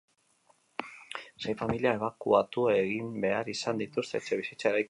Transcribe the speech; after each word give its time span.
Sei 1.43 1.55
familia 1.59 1.93
ebakuatu 1.99 2.67
egin 2.73 3.15
behar 3.27 3.55
izan 3.57 3.85
dituzte 3.87 4.23
etxebizitza 4.23 4.71
eraikinean. 4.71 4.79